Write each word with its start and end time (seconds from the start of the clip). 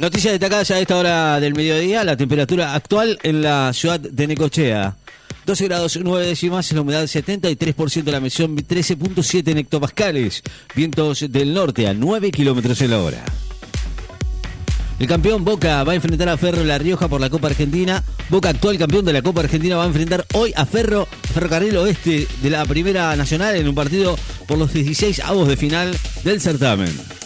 Noticias 0.00 0.32
destacadas 0.32 0.70
a 0.70 0.80
esta 0.80 0.96
hora 0.96 1.40
del 1.40 1.54
mediodía, 1.54 2.04
la 2.04 2.16
temperatura 2.16 2.74
actual 2.74 3.18
en 3.22 3.42
la 3.42 3.70
ciudad 3.74 4.00
de 4.00 4.26
Necochea. 4.26 4.96
12 5.44 5.64
grados 5.66 5.98
9 6.02 6.26
décimas, 6.26 6.72
la 6.72 6.80
humedad 6.80 7.04
73%, 7.04 8.04
la 8.04 8.18
misión 8.18 8.56
13.7 8.56 9.50
en 9.50 9.58
hectopascales, 9.58 10.42
vientos 10.74 11.30
del 11.30 11.52
norte 11.52 11.86
a 11.86 11.92
9 11.92 12.30
kilómetros 12.30 12.80
en 12.80 12.90
la 12.92 12.98
hora. 12.98 13.22
El 14.98 15.06
campeón 15.06 15.44
Boca 15.44 15.84
va 15.84 15.92
a 15.92 15.96
enfrentar 15.96 16.30
a 16.30 16.38
Ferro 16.38 16.64
La 16.64 16.78
Rioja 16.78 17.06
por 17.06 17.20
la 17.20 17.28
Copa 17.28 17.48
Argentina. 17.48 18.02
Boca, 18.30 18.48
actual 18.48 18.78
campeón 18.78 19.04
de 19.04 19.12
la 19.12 19.20
Copa 19.20 19.42
Argentina, 19.42 19.76
va 19.76 19.84
a 19.84 19.88
enfrentar 19.88 20.24
hoy 20.32 20.54
a 20.56 20.64
Ferro, 20.64 21.08
Ferrocarril 21.34 21.76
Oeste 21.76 22.26
de 22.40 22.48
la 22.48 22.64
Primera 22.64 23.14
Nacional 23.16 23.54
en 23.54 23.68
un 23.68 23.74
partido 23.74 24.18
por 24.46 24.56
los 24.56 24.72
16 24.72 25.20
avos 25.20 25.46
de 25.46 25.58
final 25.58 25.94
del 26.24 26.40
certamen. 26.40 27.19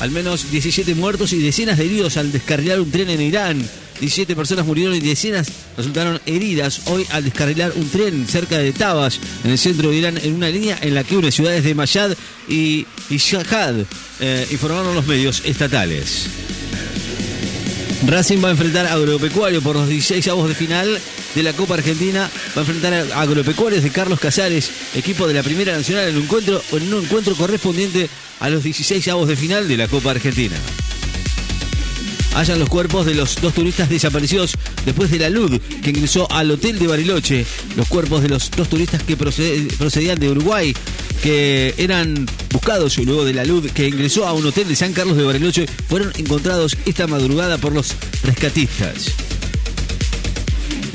Al 0.00 0.10
menos 0.10 0.50
17 0.50 0.94
muertos 0.94 1.32
y 1.32 1.38
decenas 1.38 1.78
de 1.78 1.84
heridos 1.84 2.16
al 2.16 2.30
descarrilar 2.30 2.80
un 2.80 2.90
tren 2.90 3.10
en 3.10 3.20
Irán. 3.20 3.68
17 4.00 4.36
personas 4.36 4.64
murieron 4.64 4.94
y 4.94 5.00
decenas 5.00 5.48
resultaron 5.76 6.20
heridas 6.24 6.82
hoy 6.86 7.04
al 7.10 7.24
descarrilar 7.24 7.72
un 7.74 7.88
tren 7.88 8.28
cerca 8.28 8.58
de 8.58 8.72
Tabas, 8.72 9.18
en 9.42 9.50
el 9.50 9.58
centro 9.58 9.90
de 9.90 9.96
Irán, 9.96 10.18
en 10.18 10.34
una 10.34 10.48
línea 10.50 10.78
en 10.80 10.94
la 10.94 11.02
que 11.02 11.16
une 11.16 11.32
ciudades 11.32 11.64
de 11.64 11.74
Mayad 11.74 12.16
y, 12.48 12.86
Shahad, 13.10 13.74
eh, 14.20 14.46
informaron 14.52 14.94
los 14.94 15.06
medios 15.06 15.42
estatales. 15.44 16.26
Racing 18.06 18.42
va 18.42 18.48
a 18.48 18.52
enfrentar 18.52 18.86
a 18.86 18.92
Agropecuario 18.92 19.60
por 19.60 19.74
los 19.74 19.88
16 19.88 20.28
avos 20.28 20.48
de 20.48 20.54
final 20.54 21.00
de 21.38 21.44
la 21.44 21.52
Copa 21.52 21.74
Argentina. 21.74 22.28
Va 22.56 22.62
a 22.62 22.64
enfrentar 22.64 22.92
a 22.92 23.20
Agropecuarios 23.20 23.84
de 23.84 23.90
Carlos 23.90 24.18
Casares, 24.18 24.70
equipo 24.94 25.28
de 25.28 25.34
la 25.34 25.44
Primera 25.44 25.76
Nacional, 25.76 26.08
en 26.08 26.16
un 26.16 26.24
encuentro, 26.24 26.60
en 26.72 26.92
un 26.92 27.04
encuentro 27.04 27.34
correspondiente 27.36 28.10
a 28.40 28.50
los 28.50 28.64
16 28.64 29.06
avos 29.08 29.28
de 29.28 29.36
final 29.36 29.68
de 29.68 29.76
la 29.76 29.86
Copa 29.86 30.10
Argentina. 30.10 30.56
Hallan 32.34 32.58
los 32.58 32.68
cuerpos 32.68 33.06
de 33.06 33.14
los 33.14 33.40
dos 33.40 33.54
turistas 33.54 33.88
desaparecidos 33.88 34.54
después 34.84 35.10
de 35.12 35.20
la 35.20 35.30
luz 35.30 35.60
que 35.82 35.90
ingresó 35.90 36.30
al 36.30 36.50
hotel 36.50 36.78
de 36.78 36.88
Bariloche. 36.88 37.46
Los 37.76 37.86
cuerpos 37.86 38.22
de 38.22 38.28
los 38.28 38.50
dos 38.50 38.68
turistas 38.68 39.02
que 39.04 39.16
procedían 39.16 40.18
de 40.18 40.30
Uruguay, 40.30 40.74
que 41.22 41.74
eran 41.78 42.26
buscados 42.50 42.98
luego 42.98 43.24
de 43.24 43.34
la 43.34 43.44
luz 43.44 43.70
que 43.72 43.86
ingresó 43.86 44.26
a 44.26 44.32
un 44.32 44.44
hotel 44.44 44.66
de 44.66 44.74
San 44.74 44.92
Carlos 44.92 45.16
de 45.16 45.22
Bariloche, 45.22 45.66
fueron 45.88 46.12
encontrados 46.16 46.76
esta 46.84 47.06
madrugada 47.06 47.58
por 47.58 47.72
los 47.72 47.94
rescatistas. 48.24 49.27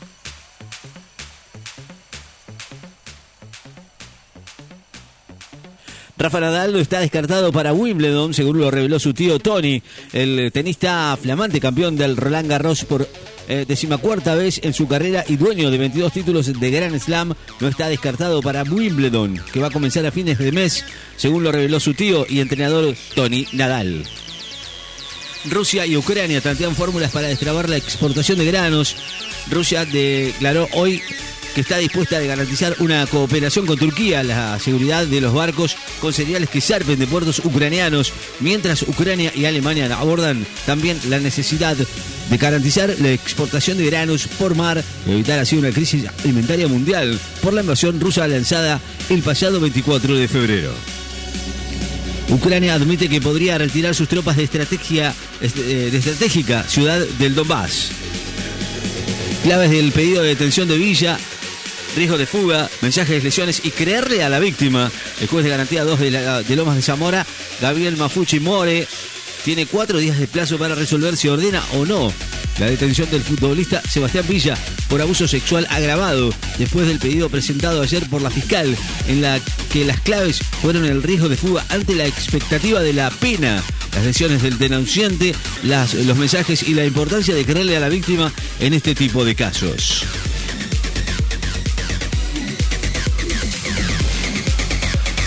Rafa 6.24 6.40
Nadal 6.40 6.74
está 6.78 7.02
descartado 7.02 7.52
para 7.52 7.74
Wimbledon, 7.74 8.34
según 8.34 8.58
lo 8.58 8.72
reveló 8.72 8.98
su 8.98 9.14
tío 9.14 9.40
Tony, 9.40 9.84
el 10.14 10.54
tenista 10.54 11.18
flamante 11.22 11.60
campeón 11.60 11.98
del 11.98 12.16
Roland 12.16 12.50
Garros 12.50 12.86
por 12.86 13.06
eh, 13.50 13.66
decimacuarta 13.68 14.34
vez 14.34 14.62
en 14.64 14.74
su 14.74 14.88
carrera 14.88 15.26
y 15.28 15.36
dueño 15.36 15.70
de 15.70 15.78
22 15.78 16.14
títulos 16.14 16.58
de 16.58 16.72
Grand 16.72 16.98
Slam, 16.98 17.34
no 17.60 17.68
está 17.68 17.90
descartado 17.90 18.42
para 18.42 18.64
Wimbledon, 18.64 19.44
que 19.52 19.60
va 19.60 19.68
a 19.68 19.72
comenzar 19.72 20.06
a 20.06 20.12
fines 20.12 20.38
de 20.38 20.54
mes, 20.54 20.86
según 21.18 21.44
lo 21.44 21.52
reveló 21.52 21.82
su 21.82 21.94
tío 21.94 22.26
y 22.30 22.40
entrenador 22.40 22.96
Tony 23.16 23.46
Nadal. 23.52 24.06
Rusia 25.52 25.86
y 25.86 25.98
Ucrania 25.98 26.40
tantean 26.40 26.74
fórmulas 26.74 27.12
para 27.12 27.28
destrabar 27.28 27.68
la 27.68 27.76
exportación 27.76 28.38
de 28.38 28.46
granos. 28.46 28.96
Rusia 29.52 29.84
declaró 29.84 30.70
hoy 30.72 31.02
que 31.54 31.62
está 31.62 31.78
dispuesta 31.78 32.18
a 32.18 32.22
garantizar 32.22 32.76
una 32.80 33.06
cooperación 33.06 33.66
con 33.66 33.78
Turquía, 33.78 34.24
la 34.24 34.60
seguridad 34.60 35.06
de 35.06 35.22
los 35.22 35.34
barcos 35.34 35.76
con 36.00 36.14
cereales 36.14 36.50
que 36.50 36.62
zarpen 36.62 37.00
de 37.00 37.08
puertos 37.08 37.40
ucranianos, 37.40 38.12
mientras 38.40 38.82
Ucrania 38.82 39.32
y 39.36 39.46
Alemania 39.46 39.86
abordan 39.96 40.46
también 40.66 41.00
la 41.10 41.20
necesidad 41.20 41.76
de 41.78 42.38
garantizar 42.38 42.96
la 43.00 43.12
exportación 43.12 43.78
de 43.78 43.86
granos 43.86 44.28
por 44.40 44.56
mar 44.56 44.84
y 45.06 45.12
evitar 45.12 45.40
así 45.40 45.58
una 45.58 45.72
crisis 45.72 46.06
alimentaria 46.24 46.68
mundial 46.68 47.20
por 47.42 47.54
la 47.54 47.62
invasión 47.62 48.00
rusa 48.00 48.28
lanzada 48.28 48.80
el 49.10 49.22
pasado 49.22 49.60
24 49.60 50.16
de 50.16 50.28
febrero. 50.28 50.72
Ucrania 52.30 52.74
admite 52.74 53.10
que 53.10 53.22
podría 53.22 53.58
retirar 53.58 53.94
sus 53.94 54.08
tropas 54.08 54.38
de, 54.38 54.44
estrategia, 54.44 55.14
eh, 55.42 55.90
de 55.92 55.98
estratégica 55.98 56.64
ciudad 56.64 57.00
del 57.20 57.36
Donbass. 57.36 57.92
Claves 59.44 59.72
del 59.72 59.92
pedido 59.92 60.24
de 60.24 60.30
detención 60.30 60.68
de 60.68 60.78
Villa 60.78 61.20
riesgo 61.96 62.18
de 62.18 62.26
fuga, 62.26 62.70
mensajes 62.82 63.24
lesiones 63.24 63.62
y 63.64 63.72
creerle 63.72 64.24
a 64.24 64.30
la 64.30 64.40
víctima. 64.40 64.92
El 65.22 65.28
juez 65.28 65.44
de 65.44 65.52
garantía 65.52 65.84
2 65.84 66.00
de, 66.00 66.56
Lomas 66.56 66.76
de 66.76 66.82
Zamora, 66.82 67.26
Gabriel 67.62 67.98
Mafuchi 67.98 68.40
More, 68.40 68.88
tiene 69.44 69.66
cuatro 69.66 70.00
días 70.00 70.20
de 70.20 70.28
plazo 70.28 70.58
para 70.58 70.76
resolver 70.76 71.18
si 71.18 71.28
ordena 71.28 71.64
o 71.74 71.86
no 71.86 72.14
la 72.60 72.68
detención 72.68 73.10
del 73.10 73.22
futbolista 73.22 73.82
Sebastián 73.90 74.26
Villa 74.28 74.56
por 74.88 75.02
abuso 75.02 75.28
sexual 75.28 75.68
agravado 75.70 76.32
después 76.58 76.88
del 76.88 77.00
pedido 77.00 77.30
presentado 77.30 77.82
ayer 77.82 78.08
por 78.10 78.22
la 78.22 78.30
fiscal 78.30 78.76
en 79.08 79.22
la 79.22 79.40
que 79.72 79.86
las 79.86 80.00
claves 80.02 80.40
fueron 80.62 80.86
el 80.86 81.02
riesgo 81.02 81.30
de 81.30 81.38
fuga 81.38 81.66
ante 81.70 81.96
la 81.96 82.06
expectativa 82.06 82.82
de 82.82 82.94
la 82.94 83.10
pena, 83.10 83.62
las 83.96 84.06
lesiones 84.06 84.42
del 84.42 84.58
denunciante, 84.58 85.34
los 85.64 86.18
mensajes 86.18 86.64
y 86.64 86.74
la 86.74 86.86
importancia 86.86 87.34
de 87.34 87.46
creerle 87.46 87.78
a 87.78 87.80
la 87.80 87.90
víctima 87.90 88.32
en 88.60 88.74
este 88.74 88.94
tipo 88.96 89.26
de 89.26 89.36
casos. 89.36 90.06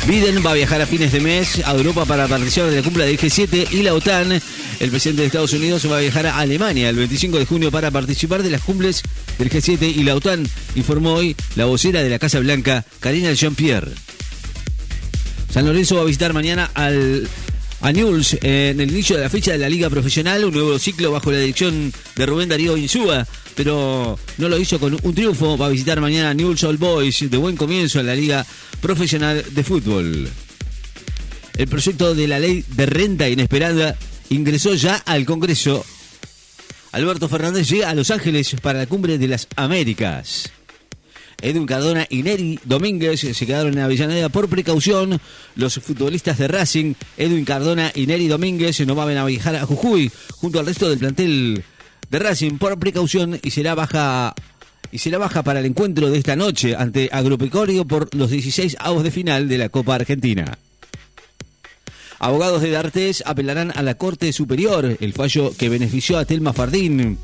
Biden 0.07 0.41
va 0.45 0.53
a 0.53 0.55
viajar 0.55 0.81
a 0.81 0.87
fines 0.87 1.11
de 1.11 1.19
mes 1.19 1.67
a 1.67 1.73
Europa 1.73 2.05
para 2.05 2.29
participar 2.29 2.71
de 2.71 2.77
la 2.77 2.83
cumbre 2.83 3.07
del 3.07 3.19
G7 3.19 3.73
y 3.73 3.83
la 3.83 3.93
OTAN. 3.93 4.41
El 4.79 4.91
presidente 4.91 5.23
de 5.23 5.27
Estados 5.27 5.53
Unidos 5.53 5.91
va 5.91 5.97
a 5.97 6.01
viajar 6.01 6.27
a 6.27 6.39
Alemania 6.39 6.89
el 6.89 6.97
25 6.97 7.39
de 7.39 7.45
junio 7.45 7.73
para 7.73 7.91
participar 7.91 8.45
de 8.45 8.51
las 8.51 8.63
cumbres 8.63 9.03
del 9.37 9.51
G7 9.51 9.97
y 9.97 10.05
la 10.05 10.15
OTAN, 10.15 10.49
informó 10.77 11.15
hoy 11.15 11.35
la 11.57 11.65
vocera 11.65 12.05
de 12.05 12.11
la 12.11 12.21
Casa 12.21 12.39
Blanca, 12.39 12.85
Karina 13.01 13.33
Jean-Pierre. 13.33 13.91
San 15.51 15.67
Lorenzo 15.67 15.97
va 15.97 16.03
a 16.03 16.05
visitar 16.05 16.33
mañana 16.33 16.71
al 16.75 17.29
a 17.81 17.93
Newell's 17.93 18.37
en 18.43 18.81
el 18.81 18.91
inicio 18.91 19.17
de 19.17 19.23
la 19.23 19.31
fecha 19.31 19.53
de 19.53 19.59
la 19.59 19.69
Liga 19.69 19.91
Profesional, 19.91 20.45
un 20.45 20.55
nuevo 20.55 20.79
ciclo 20.79 21.13
bajo 21.13 21.31
la 21.31 21.39
dirección 21.39 21.93
de 22.15 22.27
Rubén 22.27 22.49
Darío 22.49 22.77
Insúa, 22.77 23.27
pero 23.55 24.19
no 24.39 24.49
lo 24.49 24.59
hizo 24.59 24.79
con 24.79 24.97
un 25.01 25.15
triunfo. 25.15 25.57
Va 25.57 25.67
a 25.67 25.71
visitar 25.71 26.01
mañana 26.01 26.31
a 26.31 26.35
Newell's 26.35 26.65
All 26.65 26.77
Boys 26.77 27.31
de 27.31 27.37
buen 27.37 27.57
comienzo 27.57 28.01
en 28.01 28.07
la 28.07 28.15
Liga 28.15 28.47
Profesional 28.81 29.45
de 29.51 29.65
Fútbol. 29.65 30.29
El 31.57 31.69
proyecto 31.69 32.15
de 32.15 32.29
la 32.29 32.39
ley 32.39 32.65
de 32.69 32.87
renta 32.87 33.29
inesperada 33.29 33.97
ingresó 34.29 34.75
ya 34.75 34.97
al 34.97 35.25
Congreso. 35.25 35.85
Alberto 36.93 37.29
Fernández 37.29 37.69
llega 37.69 37.91
a 37.91 37.95
Los 37.95 38.11
Ángeles 38.11 38.57
para 38.61 38.81
la 38.81 38.87
cumbre 38.87 39.19
de 39.19 39.29
las 39.29 39.49
Américas. 39.57 40.51
Edwin 41.43 41.67
Cardona 41.67 42.07
y 42.09 42.23
Neri 42.23 42.59
Domínguez 42.65 43.21
se 43.21 43.47
quedaron 43.47 43.75
en 43.75 43.81
Avellaneda 43.81 44.29
por 44.29 44.49
precaución. 44.49 45.21
Los 45.55 45.75
futbolistas 45.75 46.39
de 46.39 46.49
Racing, 46.49 46.95
Edwin 47.17 47.45
Cardona 47.45 47.93
y 47.95 48.07
Neri 48.07 48.29
Domínguez, 48.29 48.81
no 48.87 48.95
van 48.95 49.17
a 49.17 49.25
viajar 49.25 49.57
a 49.57 49.67
Jujuy 49.67 50.11
junto 50.37 50.61
al 50.61 50.67
resto 50.67 50.89
del 50.89 50.99
plantel 50.99 51.65
de 52.11 52.19
Racing 52.19 52.59
por 52.59 52.79
precaución 52.79 53.39
y 53.43 53.51
será 53.51 53.75
baja 53.75 54.35
y 54.93 54.99
será 54.99 55.19
baja 55.19 55.43
para 55.43 55.61
el 55.61 55.67
encuentro 55.67 56.11
de 56.11 56.19
esta 56.19 56.37
noche 56.37 56.75
ante 56.77 57.11
Agropecorio 57.13 57.85
por 57.85 58.15
los 58.15 58.31
16 58.31 58.77
avos 58.79 59.03
de 59.03 59.11
final 59.11 59.49
de 59.49 59.59
la 59.59 59.69
Copa 59.69 59.97
Argentina. 59.97 60.59
Abogados 62.19 62.63
de 62.63 62.71
D'Artes 62.71 63.23
apelarán 63.27 63.73
a 63.75 63.83
la 63.83 63.97
Corte 63.97 64.33
Superior 64.33 64.97
el 65.01 65.13
fallo 65.13 65.53
que 65.57 65.69
benefició 65.69 66.19
a 66.19 66.25
Telma 66.25 66.53
Fardín. 66.55 67.19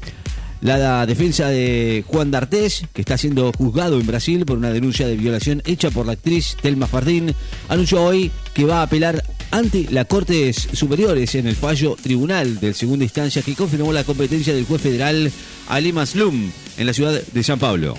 La 0.62 1.04
defensa 1.06 1.48
de 1.48 2.04
Juan 2.06 2.30
D'Artés, 2.30 2.84
que 2.92 3.00
está 3.00 3.18
siendo 3.18 3.52
juzgado 3.52 3.98
en 3.98 4.06
Brasil 4.06 4.46
por 4.46 4.56
una 4.56 4.70
denuncia 4.70 5.08
de 5.08 5.16
violación 5.16 5.60
hecha 5.66 5.90
por 5.90 6.06
la 6.06 6.12
actriz 6.12 6.56
Telma 6.62 6.86
Fardín, 6.86 7.34
anunció 7.68 8.04
hoy 8.04 8.30
que 8.54 8.64
va 8.64 8.78
a 8.78 8.82
apelar 8.84 9.24
ante 9.50 9.88
las 9.90 10.06
Cortes 10.06 10.68
Superiores 10.72 11.34
en 11.34 11.48
el 11.48 11.56
fallo 11.56 11.96
tribunal 12.00 12.60
de 12.60 12.74
segunda 12.74 13.04
instancia 13.04 13.42
que 13.42 13.56
confirmó 13.56 13.92
la 13.92 14.04
competencia 14.04 14.54
del 14.54 14.64
juez 14.64 14.80
federal 14.80 15.32
Ali 15.68 15.92
Maslum 15.92 16.52
en 16.78 16.86
la 16.86 16.92
ciudad 16.92 17.20
de 17.20 17.42
San 17.42 17.58
Pablo. 17.58 17.98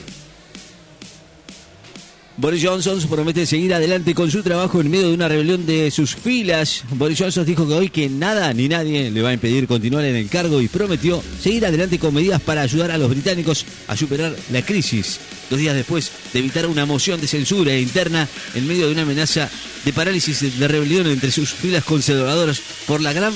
Boris 2.35 2.63
Johnson 2.65 2.99
promete 3.07 3.45
seguir 3.45 3.73
adelante 3.75 4.15
con 4.15 4.31
su 4.31 4.41
trabajo 4.41 4.81
en 4.81 4.89
medio 4.89 5.07
de 5.09 5.13
una 5.13 5.27
rebelión 5.27 5.67
de 5.67 5.91
sus 5.91 6.15
filas. 6.15 6.83
Boris 6.91 7.19
Johnson 7.19 7.45
dijo 7.45 7.67
que 7.67 7.73
hoy 7.73 7.89
que 7.89 8.09
nada 8.09 8.51
ni 8.53 8.67
nadie 8.67 9.11
le 9.11 9.21
va 9.21 9.29
a 9.29 9.33
impedir 9.33 9.67
continuar 9.67 10.03
en 10.05 10.15
el 10.15 10.29
cargo 10.29 10.59
y 10.59 10.67
prometió 10.67 11.23
seguir 11.39 11.65
adelante 11.65 11.99
con 11.99 12.13
medidas 12.13 12.41
para 12.41 12.61
ayudar 12.61 12.89
a 12.89 12.97
los 12.97 13.09
británicos 13.09 13.65
a 13.87 13.95
superar 13.95 14.35
la 14.51 14.63
crisis. 14.63 15.19
Dos 15.49 15.59
días 15.59 15.75
después 15.75 16.11
de 16.33 16.39
evitar 16.39 16.65
una 16.65 16.87
moción 16.87 17.21
de 17.21 17.27
censura 17.27 17.77
interna 17.77 18.27
en 18.55 18.67
medio 18.67 18.87
de 18.87 18.93
una 18.93 19.03
amenaza 19.03 19.47
de 19.85 19.93
parálisis 19.93 20.57
de 20.59 20.67
rebelión 20.67 21.05
entre 21.07 21.29
sus 21.29 21.51
filas 21.51 21.83
conservadoras 21.83 22.61
por 22.87 22.99
la 23.01 23.13
gran 23.13 23.33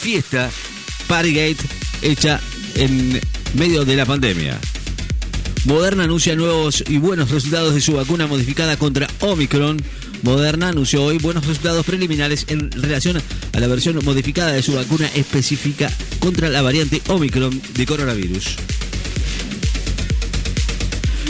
fiesta 0.00 0.50
Partygate 1.06 1.64
hecha 2.02 2.40
en 2.74 3.20
medio 3.54 3.84
de 3.84 3.96
la 3.96 4.06
pandemia. 4.06 4.58
Moderna 5.64 6.04
anuncia 6.04 6.36
nuevos 6.36 6.84
y 6.88 6.98
buenos 6.98 7.30
resultados 7.30 7.74
de 7.74 7.80
su 7.80 7.92
vacuna 7.92 8.26
modificada 8.26 8.76
contra 8.76 9.08
Omicron. 9.20 9.82
Moderna 10.22 10.68
anunció 10.68 11.04
hoy 11.04 11.18
buenos 11.18 11.46
resultados 11.46 11.84
preliminares 11.84 12.46
en 12.48 12.70
relación 12.70 13.20
a 13.52 13.60
la 13.60 13.66
versión 13.66 14.02
modificada 14.04 14.52
de 14.52 14.62
su 14.62 14.74
vacuna 14.74 15.08
específica 15.14 15.90
contra 16.20 16.48
la 16.48 16.62
variante 16.62 17.02
Omicron 17.08 17.60
de 17.74 17.86
coronavirus. 17.86 18.56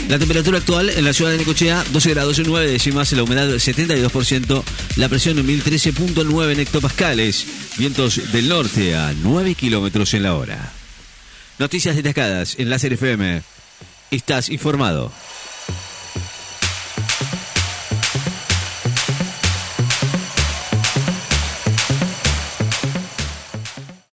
La 0.07 0.17
temperatura 0.17 0.57
actual 0.57 0.89
en 0.89 1.05
la 1.05 1.13
ciudad 1.13 1.31
de 1.31 1.37
Necochea, 1.37 1.83
12 1.91 2.09
grados 2.09 2.39
y 2.39 2.43
9 2.43 2.71
décimas, 2.71 3.11
la 3.11 3.21
humedad 3.23 3.47
72%, 3.47 4.63
la 4.95 5.07
presión 5.09 5.37
1013.9 5.37 6.51
en 6.51 6.59
hectopascales, 6.59 7.45
vientos 7.77 8.31
del 8.31 8.49
norte 8.49 8.95
a 8.95 9.13
9 9.21 9.53
kilómetros 9.53 10.13
en 10.15 10.23
la 10.23 10.33
hora. 10.33 10.71
Noticias 11.59 11.95
destacadas 11.95 12.55
en 12.57 12.69
Láser 12.71 12.93
FM. 12.93 13.58
Estás 14.11 14.49
informado. 14.49 15.11